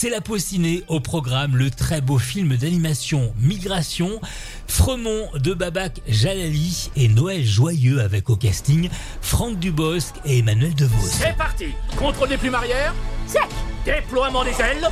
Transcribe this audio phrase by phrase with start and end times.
[0.00, 4.18] C'est la ciné au programme le très beau film d'animation Migration,
[4.66, 8.88] Fremont de Babac Jalali et Noël Joyeux avec au casting
[9.20, 11.06] Franck Dubosc et Emmanuel DeVos.
[11.06, 11.66] C'est parti.
[11.98, 12.94] Contrôle des plumes arrière.
[13.30, 13.46] Check
[13.84, 14.88] Déploiement des ailes.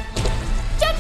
[0.79, 0.95] Check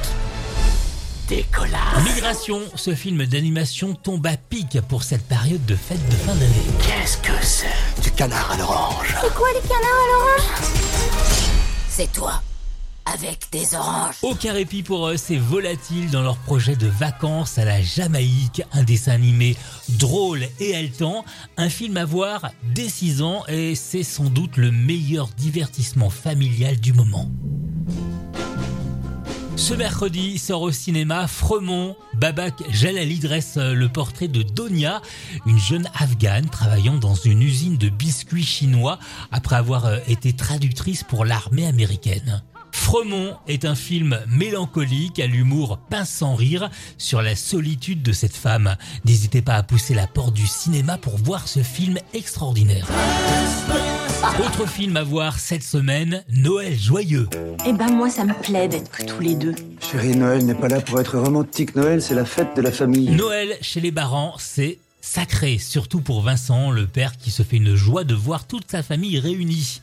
[1.28, 6.34] Décollage Migration, ce film d'animation tombe à pic pour cette période de fête de fin
[6.34, 6.66] d'année.
[6.80, 8.02] Qu'est-ce que c'est?
[8.02, 9.14] Du canard à l'orange.
[9.20, 10.72] C'est quoi les canards à l'orange?
[11.90, 12.40] C'est toi
[13.12, 14.16] avec des oranges.
[14.22, 18.82] Aucun répit pour eux, c'est volatile dans leur projet de vacances à la Jamaïque, un
[18.82, 19.56] dessin animé
[19.90, 21.24] drôle et haletant,
[21.56, 26.78] un film à voir dès 6 ans et c'est sans doute le meilleur divertissement familial
[26.78, 27.30] du moment.
[29.56, 31.96] Ce mercredi sort au cinéma Fremont.
[32.14, 35.02] Babak Jalali dresse le portrait de Donia,
[35.46, 38.98] une jeune afghane travaillant dans une usine de biscuits chinois
[39.32, 42.42] après avoir été traductrice pour l'armée américaine.
[42.88, 48.34] Fremont est un film mélancolique à l'humour pince sans rire sur la solitude de cette
[48.34, 48.76] femme.
[49.04, 52.88] N'hésitez pas à pousser la porte du cinéma pour voir ce film extraordinaire.
[54.42, 57.28] Autre film à voir cette semaine, Noël joyeux.
[57.66, 59.54] Eh ben moi ça me plaît d'être que tous les deux.
[59.82, 61.76] Chérie, Noël n'est pas là pour être romantique.
[61.76, 63.10] Noël, c'est la fête de la famille.
[63.10, 67.74] Noël chez les parents, c'est sacré, surtout pour Vincent, le père qui se fait une
[67.74, 69.82] joie de voir toute sa famille réunie.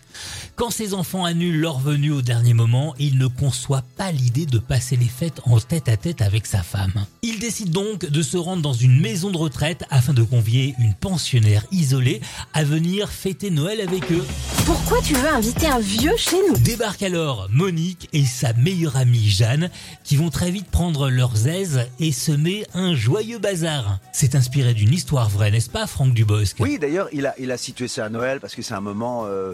[0.55, 4.59] Quand ses enfants annulent leur venue au dernier moment, il ne conçoit pas l'idée de
[4.59, 7.05] passer les fêtes en tête à tête avec sa femme.
[7.21, 10.93] Il décide donc de se rendre dans une maison de retraite afin de convier une
[10.93, 12.21] pensionnaire isolée
[12.53, 14.25] à venir fêter Noël avec eux.
[14.65, 16.57] Pourquoi tu veux inviter un vieux chez nous?
[16.57, 19.69] Débarque alors Monique et sa meilleure amie Jeanne
[20.03, 23.99] qui vont très vite prendre leurs aises et semer un joyeux bazar.
[24.11, 26.57] C'est inspiré d'une histoire vraie, n'est-ce pas Franck Dubosc?
[26.59, 29.25] Oui, d'ailleurs, il a, il a situé ça à Noël parce que c'est un moment
[29.25, 29.53] euh,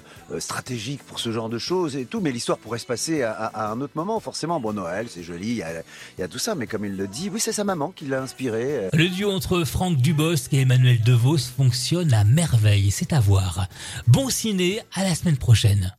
[0.52, 3.80] stratégique pour ce genre de choses et tout, mais l'histoire pourrait se passer à, un
[3.80, 4.60] autre moment, forcément.
[4.60, 7.40] Bon, Noël, c'est joli, il y, a, tout ça, mais comme il le dit, oui,
[7.40, 8.90] c'est sa maman qui l'a inspiré.
[8.92, 13.68] Le duo entre Franck Dubosc et Emmanuel DeVos fonctionne à merveille, c'est à voir.
[14.08, 15.96] Bon ciné, à la semaine prochaine.